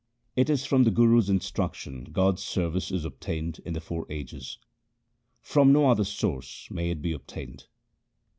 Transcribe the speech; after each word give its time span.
It 0.35 0.49
is 0.49 0.65
from 0.65 0.83
the 0.83 0.89
Guru's 0.89 1.29
instruction 1.29 2.05
God's 2.11 2.41
service 2.41 2.89
is 2.89 3.05
obtained 3.05 3.59
in 3.65 3.73
the 3.73 3.79
four 3.79 4.07
ages: 4.09 4.57
From 5.43 5.71
no 5.71 5.91
other 5.91 6.03
source 6.05 6.67
may 6.71 6.89
it 6.89 7.03
be 7.03 7.11
obtained. 7.13 7.67